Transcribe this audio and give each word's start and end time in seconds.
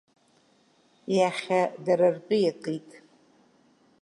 Иахьа 1.17 1.61
дара 1.85 2.07
ртәы 2.15 2.37
иакит. 2.41 2.89